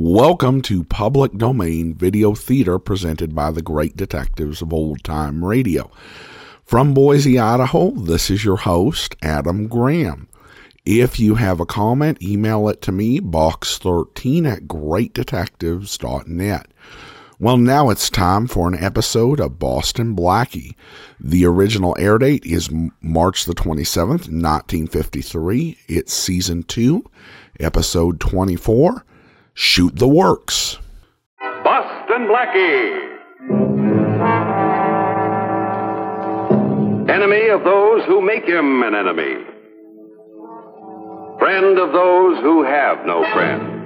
[0.00, 5.90] Welcome to Public Domain Video Theater presented by the Great Detectives of Old Time Radio.
[6.64, 10.28] From Boise, Idaho, this is your host, Adam Graham.
[10.84, 16.68] If you have a comment, email it to me, box13 at greatdetectives.net.
[17.40, 20.76] Well, now it's time for an episode of Boston Blackie.
[21.18, 22.70] The original air date is
[23.00, 25.76] March the 27th, 1953.
[25.88, 27.04] It's season 2,
[27.58, 29.04] episode 24
[29.60, 30.78] Shoot the Works.
[31.64, 33.18] Boston Blackie.
[37.10, 39.44] Enemy of those who make him an enemy.
[41.40, 43.77] Friend of those who have no friends.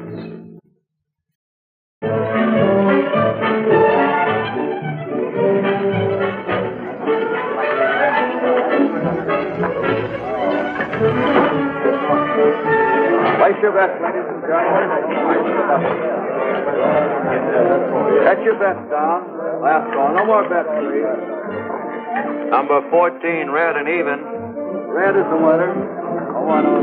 [13.53, 14.89] Place your bets, ladies and gentlemen.
[18.25, 19.29] Get your bets down.
[19.61, 20.17] Last call.
[20.17, 21.05] No more bets, please.
[22.49, 24.25] Number 14, red and even.
[24.89, 25.69] Red is the winner.
[26.33, 26.81] Oh, I know.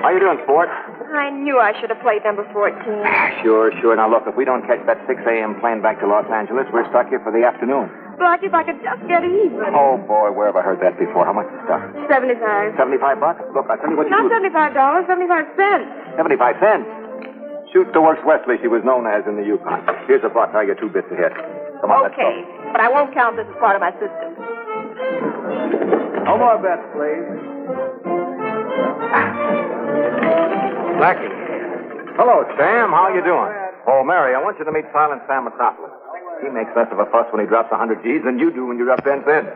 [0.00, 0.70] How are you doing, Sport?
[1.12, 2.80] I knew I should have played number 14.
[3.04, 3.94] Ah, sure, sure.
[3.94, 5.60] Now, look, if we don't catch that 6 a.m.
[5.60, 7.92] plane back to Los Angeles, we're stuck here for the afternoon.
[8.20, 9.72] Like if I could just get even.
[9.72, 11.24] Oh, boy, where have I heard that before?
[11.24, 11.80] How much is stuff?
[12.06, 12.76] 75.
[12.76, 13.40] 75 bucks?
[13.56, 14.36] Look, I'll tell you what you Not do.
[14.44, 15.88] $75, 75 cents.
[16.20, 16.86] 75 cents.
[17.72, 19.80] Shoot the works Wesley she was known as in the Yukon.
[20.06, 20.52] Here's a buck.
[20.54, 21.32] I get two bits ahead.
[21.80, 22.28] Come on, let's go.
[22.28, 22.44] Okay,
[22.76, 24.30] but I won't count this as part of my system.
[26.28, 27.24] No more bets, please.
[31.00, 31.32] Blackie.
[32.20, 32.90] Hello, Sam.
[32.92, 33.48] How are you doing?
[33.88, 35.94] Oh, Mary, I want you to meet Silent Sam Metropolis.
[36.42, 38.66] He makes less of a fuss when he drops a 100 G's than you do
[38.66, 39.48] when you're drop 10 cents.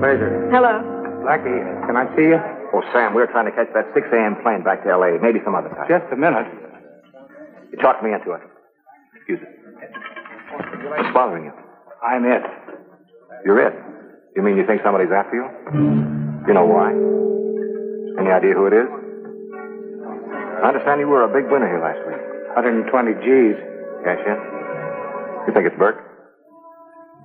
[0.00, 0.48] Major.
[0.50, 0.80] Hello.
[1.24, 2.40] Blackie, can I see you?
[2.72, 4.36] Oh, Sam, we're trying to catch that 6 a.m.
[4.42, 5.18] plane back to L.A.
[5.20, 5.88] Maybe some other time.
[5.88, 6.44] Just a minute.
[7.72, 8.42] You talked me into it.
[9.16, 9.48] Excuse me.
[10.88, 11.52] What's bothering you?
[12.04, 12.42] I'm it.
[13.44, 13.74] You're it.
[14.36, 15.46] You mean you think somebody's after you?
[16.46, 16.92] You know why?
[18.20, 18.88] Any idea who it is?
[20.62, 22.20] I understand you were a big winner here last week.
[22.52, 23.56] 120 G's.
[24.04, 24.38] Yes, yes?
[25.46, 25.96] You think it's Burke?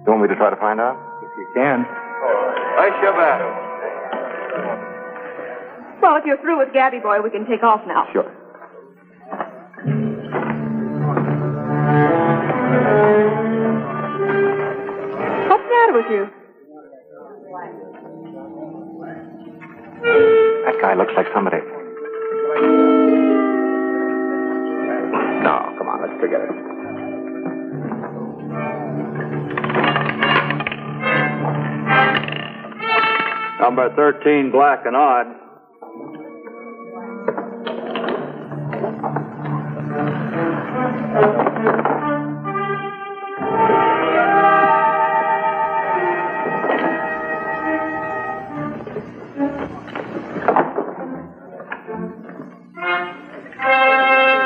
[0.05, 0.95] You want me to try to find out?
[1.23, 1.85] If you can.
[2.75, 3.39] Place your bet.
[6.01, 8.07] Well, if you're through with Gabby Boy, we can take off now.
[8.11, 8.23] Sure.
[15.49, 16.29] What's the matter with you?
[20.65, 21.57] That guy looks like somebody.
[25.43, 26.68] No, come on, let's forget it.
[33.59, 35.27] Number 13, black and odd.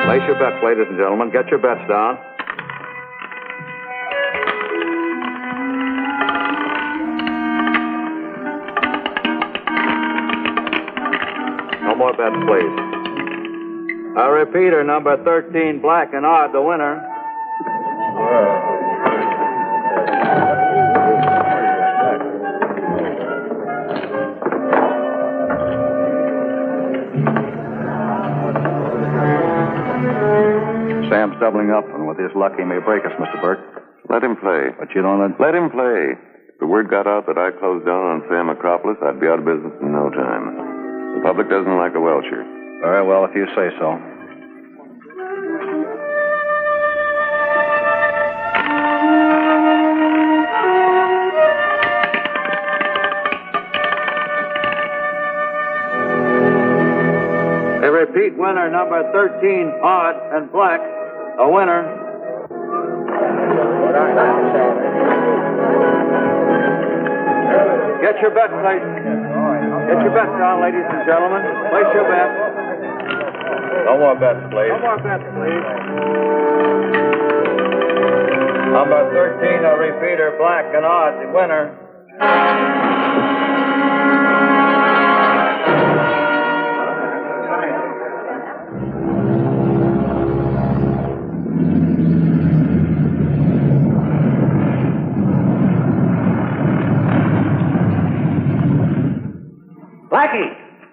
[0.05, 1.31] Place your bets, ladies and gentlemen.
[1.31, 2.17] Get your bets down.
[14.43, 16.99] A repeater, number 13, black and odd, the winner.
[31.07, 33.39] Sam's doubling up, and with his luck, he may break us, Mr.
[33.39, 33.59] Burke.
[34.09, 34.75] Let him play.
[34.77, 35.39] But you don't let...
[35.39, 36.19] Let him play.
[36.49, 39.39] If the word got out that I closed down on Sam Acropolis, I'd be out
[39.39, 41.15] of business in no time.
[41.15, 42.43] The public doesn't like a welcher.
[42.83, 44.12] Very well, if you say so.
[58.31, 60.79] Winner, number 13, odd and black.
[61.39, 61.83] A winner.
[67.99, 68.79] Get your bet, please.
[69.91, 71.43] Get your bet down, ladies and gentlemen.
[71.67, 72.31] Place your bet.
[73.91, 74.71] No more bets, please.
[74.71, 75.65] No more bets, please.
[78.71, 82.72] Number 13, a repeater, black and odd, the winner.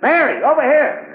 [0.03, 1.07] Mary, over here!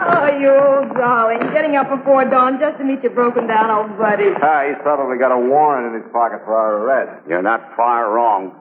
[0.00, 1.38] Oh, you old darling.
[1.52, 4.30] Getting up before dawn just to meet your broken down old buddy.
[4.42, 7.28] Ah, he's probably got a warrant in his pocket for our arrest.
[7.28, 8.54] You're not far wrong.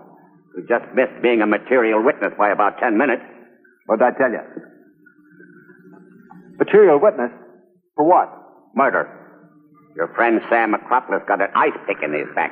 [0.55, 3.21] You just missed being a material witness by about ten minutes.
[3.85, 4.41] What did I tell you?
[6.57, 7.31] Material witness?
[7.95, 8.27] For what?
[8.75, 9.07] Murder.
[9.95, 12.51] Your friend Sam Acropolis got an ice pick in his back.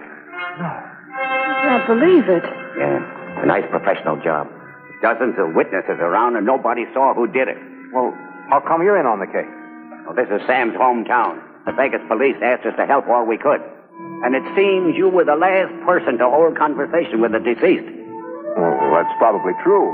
[0.57, 0.65] No.
[0.65, 2.43] I can't believe it.
[2.77, 4.47] Yeah, a nice professional job.
[5.01, 7.57] Dozens of witnesses around and nobody saw who did it.
[7.93, 8.13] Well,
[8.49, 9.49] how come you're in on the case?
[10.05, 11.41] Well, this is Sam's hometown.
[11.65, 13.61] The Vegas police asked us to help all we could.
[14.23, 17.89] And it seems you were the last person to hold conversation with the deceased.
[18.57, 19.91] Oh, that's probably true.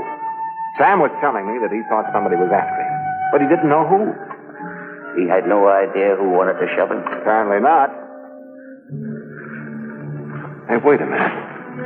[0.78, 2.94] Sam was telling me that he thought somebody was after him,
[3.32, 4.12] but he didn't know who.
[5.20, 7.04] He had no idea who wanted to shove him.
[7.04, 7.90] Apparently not.
[10.68, 11.51] Hey, wait a minute.
[11.72, 11.80] Six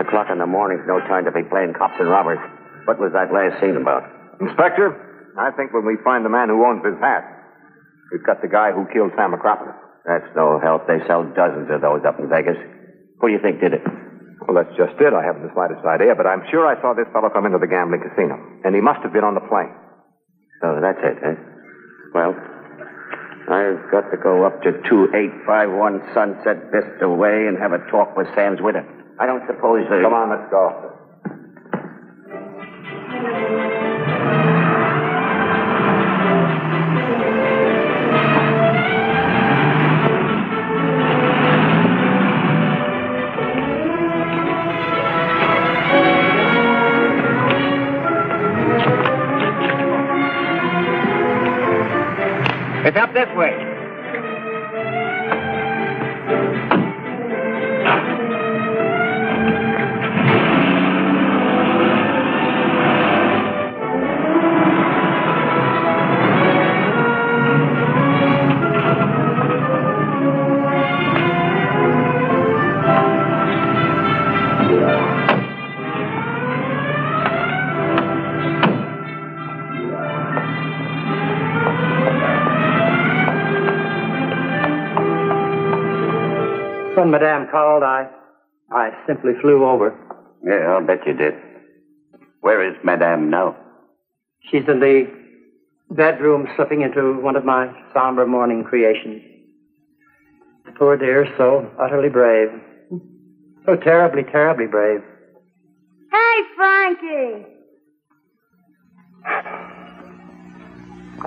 [0.00, 2.38] o'clock in the morning's no time to be playing cops and robbers.
[2.86, 4.02] What was that last scene about?
[4.40, 4.90] Inspector,
[5.38, 7.22] I think when we find the man who owns this hat,
[8.10, 9.76] we've got the guy who killed Sam Acropolis.
[10.04, 10.86] That's no help.
[10.86, 12.56] They sell dozens of those up in Vegas.
[13.20, 13.84] Who do you think did it?
[14.48, 15.12] Well, that's just it.
[15.12, 17.68] I haven't the slightest idea, but I'm sure I saw this fellow come into the
[17.68, 19.70] gambling casino, and he must have been on the plane.
[20.64, 21.36] Oh, that's it, eh?
[22.14, 22.34] Well,
[23.50, 28.28] I've got to go up to 2851 Sunset Vista Way and have a talk with
[28.34, 28.84] Sam's widow.
[29.18, 30.00] I don't suppose they...
[30.02, 30.90] Come on, let's go.
[87.10, 88.08] When Madame called, I,
[88.70, 89.92] I simply flew over.
[90.44, 91.34] Yeah, I'll bet you did.
[92.40, 93.56] Where is Madame now?
[94.48, 95.10] She's in the
[95.90, 99.20] bedroom slipping into one of my somber morning creations.
[100.66, 102.48] The Poor dear, so utterly brave.
[103.66, 105.00] So terribly, terribly brave.
[106.12, 107.46] Hey, Frankie.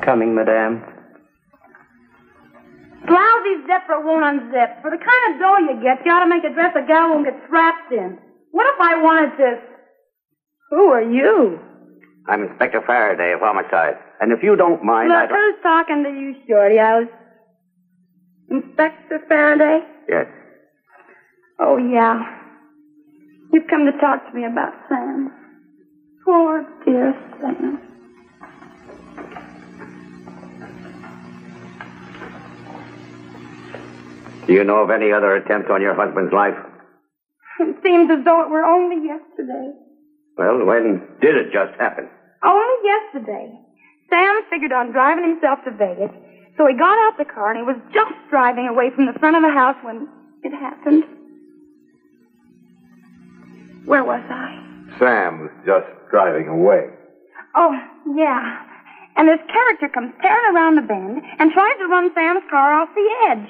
[0.02, 0.82] Coming, Madame.
[3.10, 4.82] Lousy zipper won't unzip.
[4.82, 7.10] For the kind of dough you get, you ought to make a dress a gal
[7.10, 8.18] won't get strapped in.
[8.52, 9.62] What if I wanted to...
[10.70, 11.60] Who are you?
[12.28, 13.96] I'm Inspector Faraday of homicide.
[14.22, 15.30] And if you don't mind, Look, I'd...
[15.30, 16.80] who's talking to you, Shorty?
[16.80, 17.08] I was...
[18.50, 19.80] Inspector Faraday?
[20.08, 20.28] Yes.
[21.60, 22.40] Oh, yeah.
[23.52, 25.32] You've come to talk to me about Sam.
[26.24, 27.80] Poor dear Sam.
[34.46, 36.56] Do you know of any other attempt on your husband's life?
[37.60, 39.72] It seems as though it were only yesterday.
[40.38, 42.10] Well, when did it just happen?
[42.44, 43.60] Only yesterday.
[44.10, 46.12] Sam figured on driving himself to Vegas,
[46.58, 49.36] so he got out the car and he was just driving away from the front
[49.36, 50.08] of the house when
[50.44, 51.04] it happened.
[53.86, 54.60] Where was I?
[55.00, 56.90] Sam was just driving away.
[57.56, 57.74] Oh,
[58.16, 58.66] yeah.
[59.16, 62.90] And this character comes tearing around the bend and tries to run Sam's car off
[62.96, 63.50] the edge.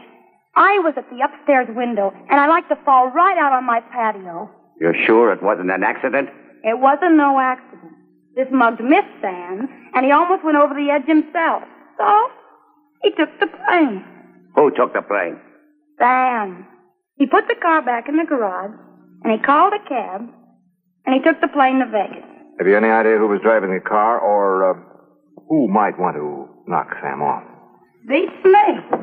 [0.56, 3.80] I was at the upstairs window, and I like to fall right out on my
[3.80, 4.50] patio.
[4.80, 6.30] You're sure it wasn't an accident?
[6.64, 7.94] It wasn't no accident.
[8.36, 11.64] This mug missed Sam, and he almost went over the edge himself.
[11.98, 12.30] So,
[13.02, 14.04] he took the plane.
[14.56, 15.40] Who took the plane?
[16.00, 16.68] Sam.
[17.18, 18.74] He put the car back in the garage,
[19.24, 20.22] and he called a cab,
[21.06, 22.26] and he took the plane to Vegas.
[22.60, 24.74] Have you any idea who was driving the car or uh,
[25.50, 27.44] who might want to knock Sam off?
[28.08, 29.03] Beats me.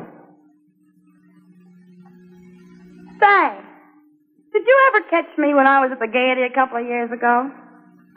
[3.21, 3.57] Say,
[4.51, 7.11] did you ever catch me when I was at the Gaiety a couple of years
[7.11, 7.51] ago?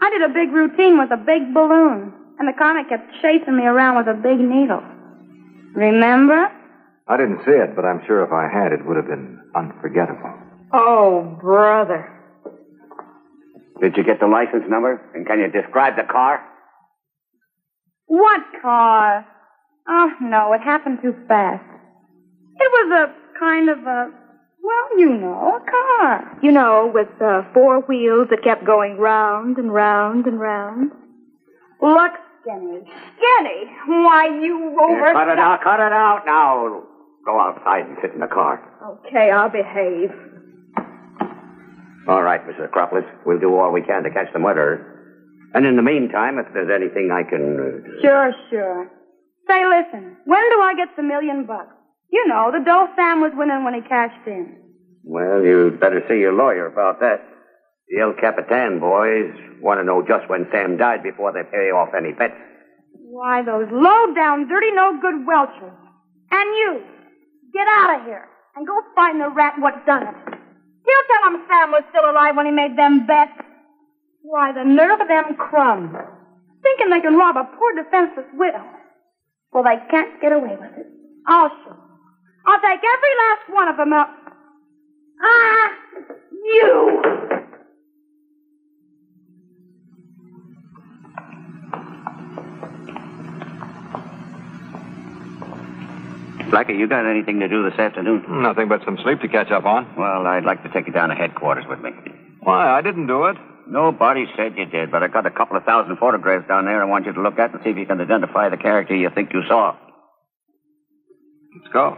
[0.00, 3.64] I did a big routine with a big balloon, and the comic kept chasing me
[3.64, 4.82] around with a big needle.
[5.74, 6.50] Remember?
[7.06, 10.32] I didn't see it, but I'm sure if I had, it would have been unforgettable.
[10.72, 12.10] Oh, brother.
[13.80, 15.02] Did you get the license number?
[15.14, 16.42] And can you describe the car?
[18.06, 19.26] What car?
[19.86, 21.62] Oh, no, it happened too fast.
[22.56, 24.10] It was a kind of a,
[24.64, 26.38] well, you know, a car.
[26.42, 30.90] You know, with uh, four wheels that kept going round and round and round.
[31.82, 32.80] Look, Skinny.
[32.84, 33.70] Skinny!
[33.86, 35.12] Why, you over...
[35.12, 36.82] Cut it out, cut it out now.
[37.24, 38.60] Go outside and sit in the car.
[39.06, 40.10] Okay, I'll behave.
[42.06, 42.66] All right, Mrs.
[42.66, 43.04] Acropolis.
[43.24, 44.90] We'll do all we can to catch the murderer.
[45.54, 47.56] And in the meantime, if there's anything I can.
[47.56, 48.90] Uh, Sure, sure.
[49.48, 51.73] Say, listen, when do I get the million bucks?
[52.14, 54.54] You know, the dough Sam was winning when he cashed in.
[55.02, 57.26] well, you'd better see your lawyer about that.
[57.90, 61.90] The El Capitan boys want to know just when Sam died before they pay off
[61.92, 62.38] any bets.
[62.94, 65.74] Why, those low-down, dirty, no-good Welchers.
[66.30, 66.82] And you,
[67.52, 70.14] get out of here and go find the rat what done it.
[70.86, 73.42] He'll tell him Sam was still alive when he made them bets.
[74.22, 75.94] Why, the nerve of them crumbs.
[76.62, 78.64] Thinking they can rob a poor defenseless widow.
[79.52, 80.86] Well, they can't get away with it.
[81.26, 81.76] I'll show.
[82.46, 84.10] I'll take every last one of them up.
[85.22, 85.72] Ah,
[86.32, 87.00] you!
[96.50, 98.24] Blackie, you got anything to do this afternoon?
[98.28, 99.92] Nothing but some sleep to catch up on.
[99.96, 101.90] Well, I'd like to take you down to headquarters with me.
[102.40, 103.36] Why, I didn't do it.
[103.66, 106.84] Nobody said you did, but I got a couple of thousand photographs down there I
[106.84, 109.32] want you to look at and see if you can identify the character you think
[109.32, 109.74] you saw.
[111.56, 111.96] Let's go.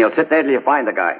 [0.00, 1.14] You'll sit there till you find the guy.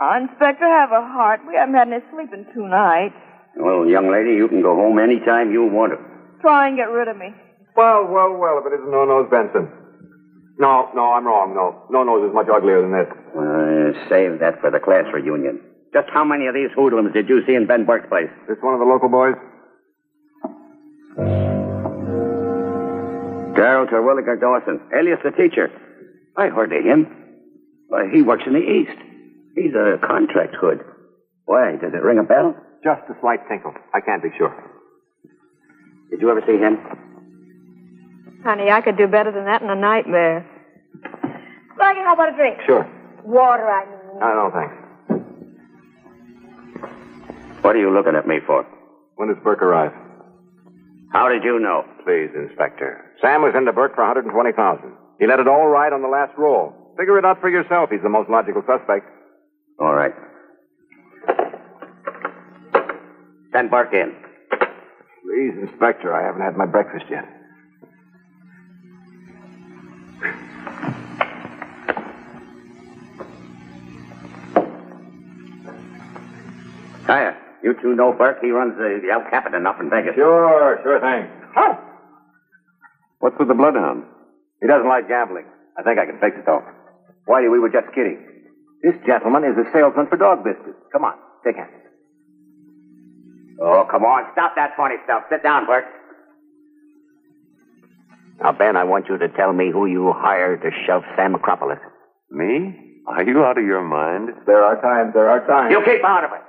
[0.00, 1.40] Oh, Inspector, have a heart.
[1.46, 3.14] We haven't had any sleep in two nights.
[3.56, 5.98] Well, young lady, you can go home any time you want to.
[6.40, 7.34] Try and get rid of me.
[7.76, 9.68] Well, well, well, if it isn't No Nose Benson.
[10.58, 11.52] No, no, I'm wrong.
[11.52, 11.84] No.
[11.90, 13.08] No Nose is much uglier than this.
[13.36, 15.60] Uh, save that for the class reunion.
[15.92, 18.30] Just how many of these hoodlums did you see in Ben Burke's place?
[18.48, 19.34] This one of the local boys?
[23.56, 25.68] Darrell Terwilliger Dawson, alias the teacher.
[26.36, 27.19] I heard of him.
[27.90, 28.96] Why, he works in the East.
[29.56, 30.80] He's a contract hood.
[31.44, 32.54] Why, does it ring a bell?
[32.84, 33.74] Just a slight tinkle.
[33.92, 34.54] I can't be sure.
[36.08, 36.78] Did you ever see him?
[38.44, 40.46] Honey, I could do better than that in a nightmare.
[41.76, 42.58] Blackie, how about a drink?
[42.64, 42.88] Sure.
[43.24, 44.22] Water, I mean.
[44.22, 44.76] I don't thanks.
[47.62, 48.64] What are you looking at me for?
[49.16, 49.92] When does Burke arrive?
[51.12, 51.84] How did you know?
[52.04, 53.04] Please, Inspector.
[53.20, 56.79] Sam was into Burke for 120000 He let it all ride on the last roll.
[57.00, 57.88] Figure it out for yourself.
[57.90, 59.06] He's the most logical suspect.
[59.80, 60.12] All right.
[63.54, 64.14] Send Burke in.
[65.24, 67.24] Please, Inspector, I haven't had my breakfast yet.
[77.06, 77.34] Hiya.
[77.62, 78.40] You two know Burke.
[78.42, 80.16] He runs the, the El Capitan up in Vegas.
[80.16, 81.30] Sure, sure thing.
[83.20, 84.04] What's with the bloodhound?
[84.60, 85.46] He doesn't like gambling.
[85.78, 86.62] I think I can fix it, though.
[87.28, 88.18] Whitey, we were just kidding.
[88.82, 90.78] This gentleman is a salesman for dog biscuits.
[90.92, 91.80] Come on, take hands.
[93.60, 94.24] Oh, come on.
[94.32, 95.24] Stop that funny stuff.
[95.28, 95.84] Sit down, Bert.
[98.42, 101.78] Now, Ben, I want you to tell me who you hired to shove Sam Acropolis.
[102.30, 103.02] Me?
[103.06, 104.30] Are you out of your mind?
[104.46, 105.72] There are times, there are times.
[105.72, 106.40] You keep out of it.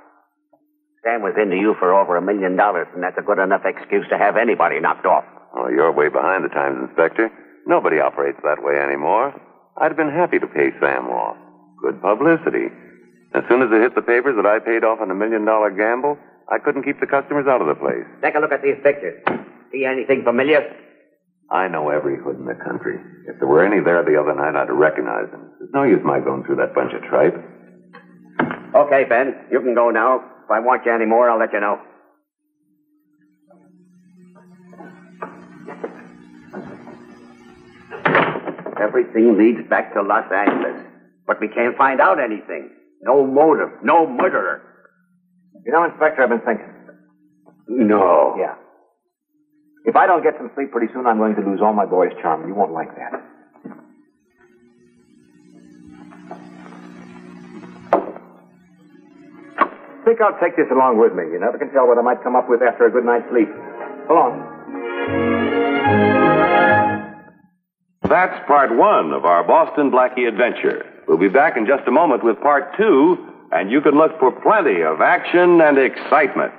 [1.04, 4.06] Sam was into you for over a million dollars, and that's a good enough excuse
[4.08, 5.24] to have anybody knocked off.
[5.54, 7.28] Oh, you're way behind the times, Inspector.
[7.66, 9.34] Nobody operates that way anymore.
[9.76, 11.36] I'd have been happy to pay Sam off.
[11.80, 12.68] Good publicity.
[13.34, 15.70] As soon as it hit the papers that I paid off on a million dollar
[15.70, 16.18] gamble,
[16.50, 18.04] I couldn't keep the customers out of the place.
[18.22, 19.22] Take a look at these pictures.
[19.72, 20.60] See anything familiar?
[21.50, 23.00] I know every hood in the country.
[23.26, 25.50] If there were any there the other night, I'd have recognized them.
[25.58, 27.36] There's no use my going through that bunch of tripe.
[28.74, 30.20] Okay, Ben, you can go now.
[30.44, 31.80] If I want you any more, I'll let you know.
[38.82, 40.82] Everything leads back to Los Angeles.
[41.26, 42.70] But we can't find out anything.
[43.02, 44.62] No motive, no murderer.
[45.64, 46.66] You know, Inspector, I've been thinking.
[47.68, 48.34] No.
[48.36, 48.54] Yeah.
[49.84, 52.12] If I don't get some sleep pretty soon, I'm going to lose all my boy's
[52.20, 52.48] charm.
[52.48, 53.22] You won't like that.
[59.58, 61.22] I think I'll take this along with me.
[61.30, 63.48] You never can tell what I might come up with after a good night's sleep.
[64.08, 64.51] So long.
[68.12, 70.84] That's part one of our Boston Blackie adventure.
[71.08, 73.16] We'll be back in just a moment with part two,
[73.52, 76.52] and you can look for plenty of action and excitement.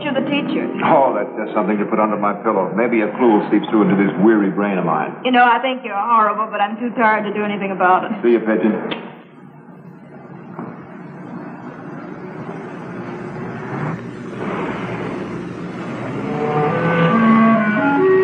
[0.00, 0.64] Picture of the teacher?
[0.84, 2.72] Oh, that's just something to put under my pillow.
[2.74, 5.14] Maybe a clue will seep through into this weary brain of mine.
[5.24, 8.12] You know, I think you're horrible, but I'm too tired to do anything about it.
[8.22, 8.72] See you, Pigeon.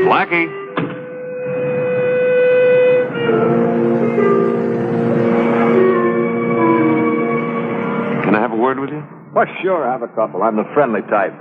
[0.07, 0.49] Blackie.
[8.25, 9.05] Can I have a word with you?
[9.35, 10.43] Well, sure, have a couple.
[10.43, 11.35] I'm the friendly type.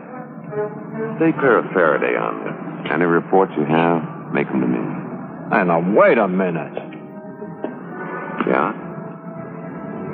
[1.20, 2.56] Stay clear of Faraday on this.
[2.92, 4.00] Any reports you have,
[4.32, 4.80] make them to me.
[5.52, 6.72] And now, wait a minute.
[8.48, 8.72] Yeah?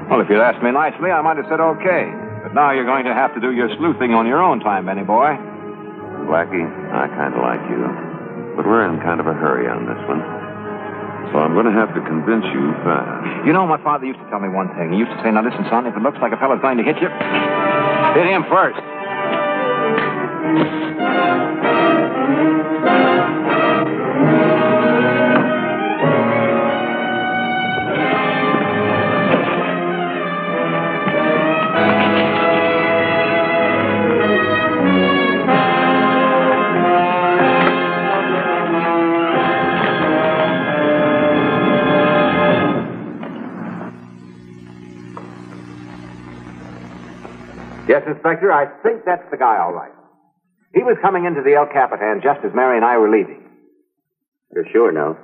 [0.09, 2.09] Well, if you'd asked me nicely, I might have said okay.
[2.41, 5.05] But now you're going to have to do your sleuthing on your own time, Benny
[5.05, 5.37] boy.
[6.25, 7.85] Blackie, I kind of like you.
[8.57, 10.25] But we're in kind of a hurry on this one.
[11.31, 13.45] So I'm going to have to convince you fast.
[13.45, 14.91] You know, my father used to tell me one thing.
[14.91, 16.83] He used to say, now listen, son, if it looks like a fellow's going to
[16.83, 17.07] hit you,
[18.17, 18.81] hit him first.
[47.91, 49.91] Yes, Inspector, I think that's the guy, all right.
[50.73, 53.43] He was coming into the El Capitan just as Mary and I were leaving.
[54.53, 55.17] You're sure now?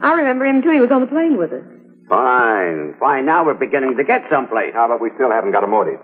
[0.00, 0.70] I remember him, too.
[0.70, 1.62] He was on the plane with us.
[2.08, 3.24] Fine, fine.
[3.24, 4.74] Now we're beginning to get someplace.
[4.74, 6.00] How about we still haven't got a motive?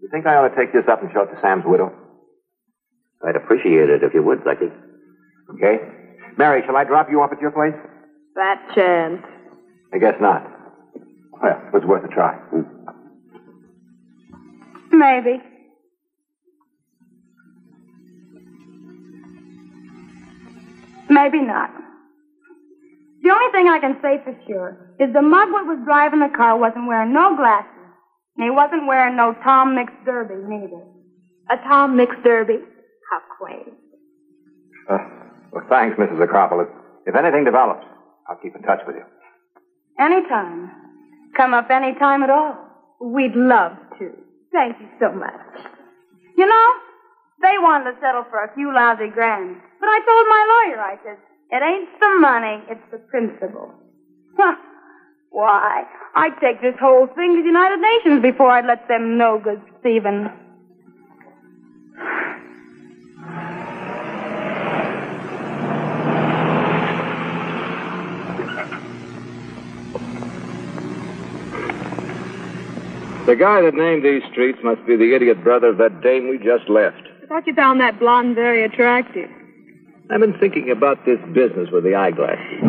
[0.00, 1.92] You think I ought to take this up and show it to Sam's widow?
[3.26, 4.72] I'd appreciate it if you would, Blackie.
[5.54, 5.78] Okay.
[6.36, 7.74] Mary, shall I drop you off at your place?
[8.34, 9.22] That chance.
[9.92, 10.46] I guess not.
[11.42, 12.34] Well, it was worth a try.
[12.34, 12.62] Hmm.
[14.92, 15.42] Maybe.
[21.18, 21.70] Maybe not.
[23.22, 26.30] The only thing I can say for sure is the mug what was driving the
[26.30, 27.90] car wasn't wearing no glasses,
[28.36, 30.82] and he wasn't wearing no Tom Mix Derby neither.
[31.50, 32.62] A Tom Mix Derby?
[33.10, 33.74] How quaint.
[34.88, 34.98] Uh,
[35.50, 36.22] well, thanks, Mrs.
[36.22, 36.68] Acropolis.
[37.06, 37.84] If anything develops,
[38.28, 39.04] I'll keep in touch with you.
[39.98, 40.70] Anytime.
[41.36, 42.54] Come up any time at all.
[43.00, 44.12] We'd love to.
[44.52, 45.34] Thank you so much.
[46.36, 46.68] You know,
[47.42, 49.56] they wanted to settle for a few lousy grand.
[49.80, 51.18] But I told my lawyer, I said,
[51.50, 53.72] it ain't the money, it's the principle.
[54.36, 54.56] Huh.
[55.30, 59.38] Why, I'd take this whole thing to the United Nations before I'd let them no
[59.38, 60.30] good Stephen.
[73.26, 76.38] The guy that named these streets must be the idiot brother of that dame we
[76.38, 77.02] just left.
[77.22, 79.28] I thought you found that blonde very attractive.
[80.10, 82.64] I've been thinking about this business with the eyeglasses.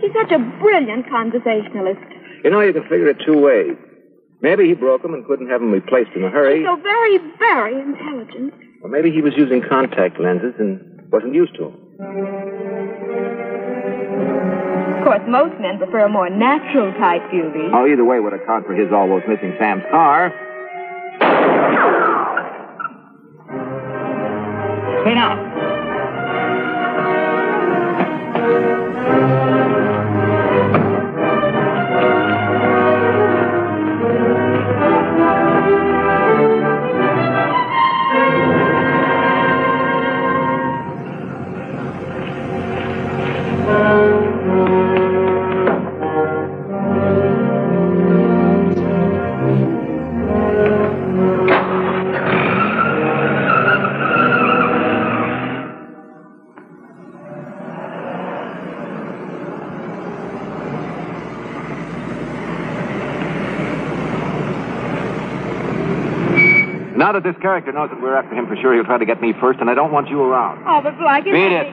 [0.00, 2.00] He's such a brilliant conversationalist.
[2.44, 3.74] You know, you can figure it two ways.
[4.40, 6.62] Maybe he broke them and couldn't have them replaced in a hurry.
[6.64, 8.54] So very, very intelligent.
[8.82, 10.78] Or maybe he was using contact lenses and
[11.10, 11.74] wasn't used to them.
[14.98, 17.70] Of course, most men prefer a more natural type UV.
[17.74, 20.30] Oh, either way would account for his almost missing Sam's car.
[25.04, 25.47] Hey now.
[67.08, 69.22] Now that this character knows that we're after him for sure, he'll try to get
[69.22, 70.62] me first, and I don't want you around.
[70.68, 71.32] Oh, but Blackie...
[71.32, 71.72] Beat it.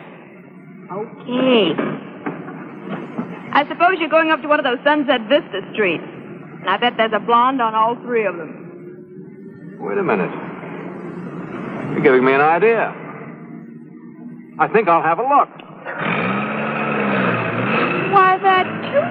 [0.89, 1.75] Okay.
[3.51, 6.05] I suppose you're going up to one of those Sunset Vista streets.
[6.07, 9.75] And I bet there's a blonde on all three of them.
[9.81, 10.31] Wait a minute.
[11.91, 12.95] You're giving me an idea.
[14.57, 15.49] I think I'll have a look.
[18.15, 19.03] Why, that two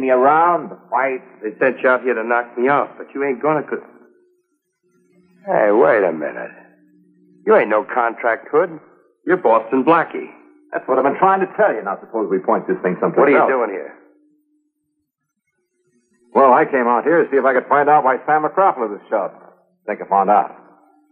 [0.00, 0.06] me.
[0.06, 1.24] Me around, the fights.
[1.42, 3.62] They sent you out here to knock me off, but you ain't gonna.
[3.62, 3.82] Co-
[5.46, 6.50] hey, wait a minute.
[7.46, 8.78] You ain't no contract hood.
[9.26, 10.30] You're Boston Blackie.
[10.72, 11.82] That's what I've been trying to tell you.
[11.82, 13.48] Now, suppose we point this thing someplace What are you else.
[13.50, 13.94] doing here?
[16.34, 18.88] Well, I came out here to see if I could find out why Sam McCroffler
[18.88, 19.34] was shot.
[19.86, 20.54] Think I found out.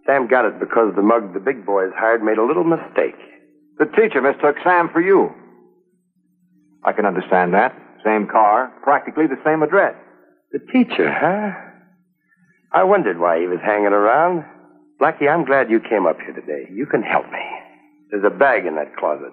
[0.06, 3.16] Sam got it because the mug the big boys hired made a little mistake.
[3.78, 5.30] The teacher mistook Sam for you.
[6.84, 7.74] I can understand that.
[8.04, 9.94] Same car, practically the same address.
[10.52, 11.52] The teacher, huh?
[12.72, 14.44] I wondered why he was hanging around.
[15.00, 16.68] Blackie, I'm glad you came up here today.
[16.72, 17.44] You can help me.
[18.10, 19.32] There's a bag in that closet.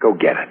[0.00, 0.50] Go get it.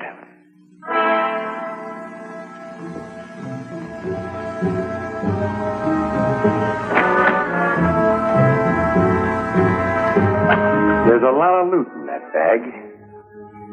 [11.05, 12.61] There's a lot of loot in that bag.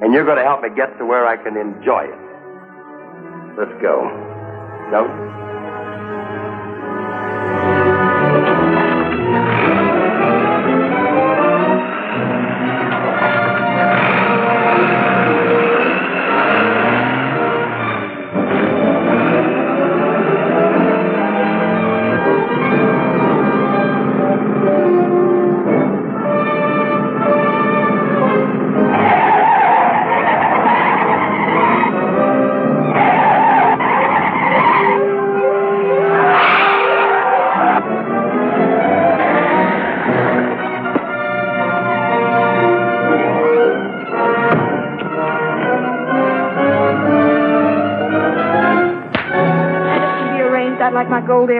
[0.02, 2.21] And you're going to help me get to where I can enjoy it.
[3.58, 4.02] Let's go.
[4.90, 5.41] No?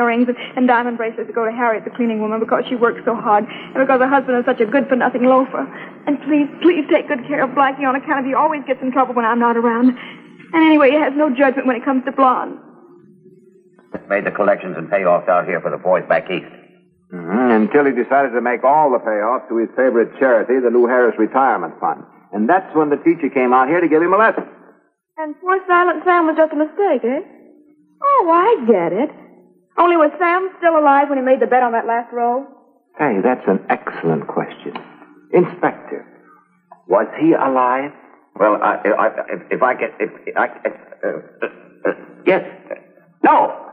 [0.03, 3.01] Earrings and, and diamond bracelets to go to Harriet, the cleaning woman, because she works
[3.07, 5.63] so hard, and because her husband is such a good-for-nothing loafer.
[6.11, 8.91] And please, please take good care of Blackie on account of he always gets in
[8.91, 9.95] trouble when I'm not around.
[10.53, 12.59] And anyway, he has no judgment when it comes to blondes.
[14.09, 16.51] Made the collections and payoffs out here for the boys back east.
[17.13, 17.69] Mm-hmm.
[17.69, 21.15] Until he decided to make all the payoffs to his favorite charity, the Lou Harris
[21.19, 22.05] Retirement Fund.
[22.33, 24.45] And that's when the teacher came out here to give him a lesson.
[25.17, 27.21] And poor Silent Sam was just a mistake, eh?
[28.03, 29.11] Oh, I get it.
[29.79, 32.47] Only was Sam still alive when he made the bet on that last roll?
[32.99, 34.75] Hey, that's an excellent question.
[35.33, 36.07] Inspector,
[36.87, 37.91] was he alive?
[38.39, 40.47] Well, I, I, if, if I get, if, I,
[41.05, 41.09] uh,
[41.43, 41.47] uh,
[41.89, 41.93] uh,
[42.27, 42.43] yes,
[43.23, 43.73] no.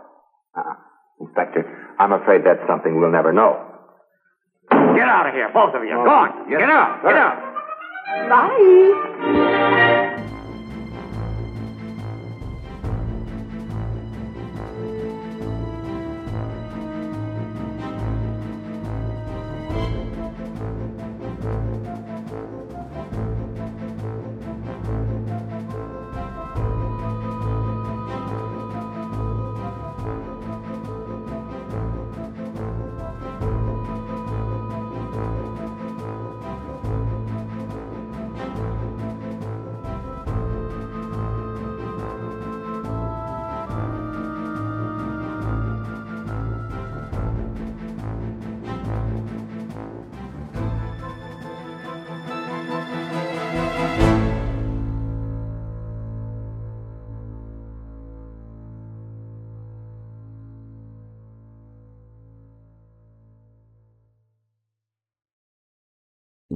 [0.55, 0.73] Uh,
[1.19, 1.65] Inspector,
[1.99, 3.65] I'm afraid that's something we'll never know.
[4.69, 5.89] Get out of here, both of you.
[5.95, 7.55] Go on, get out, get out.
[8.29, 9.95] Bye.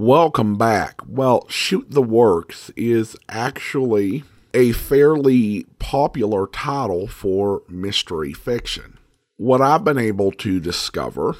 [0.05, 0.99] Welcome back.
[1.07, 8.97] Well, Shoot the Works is actually a fairly popular title for mystery fiction.
[9.37, 11.37] What I've been able to discover,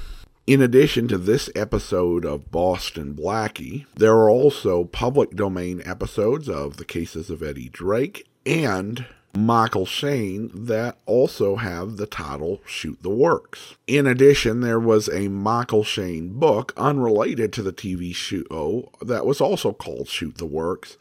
[0.47, 6.77] in addition to this episode of Boston Blackie, there are also public domain episodes of
[6.77, 13.09] The Cases of Eddie Drake and Michael Shayne that also have the title Shoot the
[13.09, 13.75] Works.
[13.87, 19.41] In addition, there was a Michael Shayne book unrelated to the TV show that was
[19.41, 20.97] also called Shoot the Works,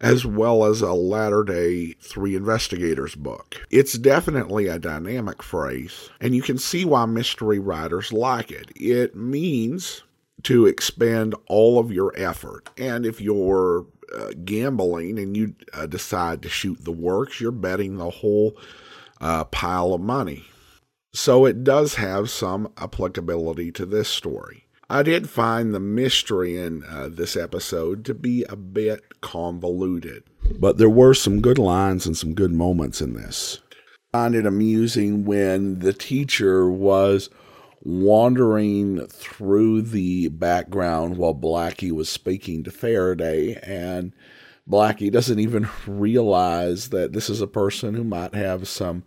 [0.00, 3.66] as well as a latter day Three Investigators book.
[3.70, 8.70] It's definitely a dynamic phrase, and you can see why mystery writers like it.
[8.76, 10.02] It means
[10.44, 12.68] to expend all of your effort.
[12.76, 17.96] And if you're uh, gambling and you uh, decide to shoot the works, you're betting
[17.96, 18.56] the whole
[19.20, 20.44] uh, pile of money.
[21.14, 24.64] So it does have some applicability to this story.
[24.88, 30.24] I did find the mystery in uh, this episode to be a bit convoluted,
[30.58, 33.60] but there were some good lines and some good moments in this.
[34.12, 37.30] I find it amusing when the teacher was
[37.84, 44.12] wandering through the background while Blackie was speaking to Faraday, and
[44.68, 49.02] Blackie doesn't even realize that this is a person who might have some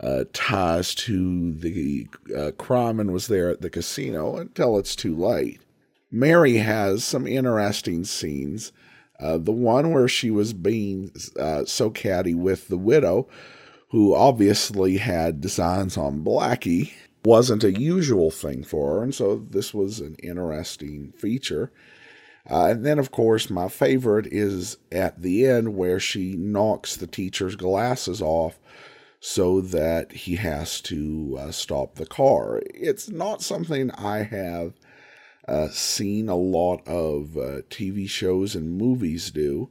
[0.00, 5.16] uh, ties to the uh, crime and was there at the casino until it's too
[5.16, 5.60] late.
[6.10, 8.72] Mary has some interesting scenes.
[9.18, 13.28] Uh, the one where she was being uh, so catty with the widow,
[13.90, 16.92] who obviously had designs on Blackie,
[17.24, 21.72] wasn't a usual thing for her, and so this was an interesting feature.
[22.50, 27.06] Uh, and then, of course, my favorite is at the end where she knocks the
[27.06, 28.58] teacher's glasses off
[29.20, 32.60] so that he has to uh, stop the car.
[32.74, 34.74] It's not something I have
[35.46, 39.70] uh, seen a lot of uh, TV shows and movies do.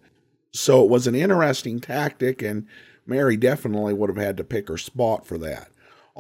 [0.54, 2.66] So it was an interesting tactic, and
[3.06, 5.71] Mary definitely would have had to pick her spot for that.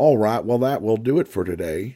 [0.02, 1.96] All right, well, that will do it for today.